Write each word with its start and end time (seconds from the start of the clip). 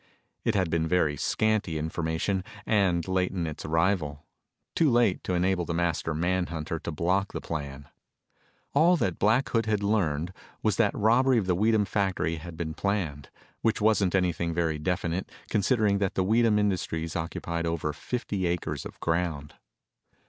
It 0.43 0.55
had 0.55 0.71
been 0.71 0.87
very 0.87 1.15
scanty 1.15 1.77
information 1.77 2.43
and 2.65 3.07
late 3.07 3.31
in 3.31 3.45
its 3.45 3.65
arrival 3.65 4.25
too 4.73 4.89
late 4.89 5.23
to 5.25 5.35
enable 5.35 5.63
the 5.63 5.75
master 5.75 6.15
manhunter 6.15 6.79
to 6.79 6.91
block 6.91 7.33
the 7.33 7.39
plan. 7.39 7.87
All 8.73 8.97
that 8.97 9.19
Black 9.19 9.47
Hood 9.49 9.67
had 9.67 9.83
learned 9.83 10.33
was 10.63 10.77
that 10.77 10.97
robbery 10.97 11.37
of 11.37 11.45
the 11.45 11.53
Weedham 11.53 11.85
factory 11.85 12.37
had 12.37 12.57
been 12.57 12.73
planned, 12.73 13.29
which 13.61 13.79
wasn't 13.79 14.15
anything 14.15 14.55
very 14.55 14.79
definite 14.79 15.31
considering 15.51 15.99
that 15.99 16.15
the 16.15 16.23
Weedham 16.23 16.57
Industries 16.57 17.15
occupied 17.15 17.67
over 17.67 17.93
fifty 17.93 18.47
acres 18.47 18.87
of 18.87 18.99
ground. 19.01 19.53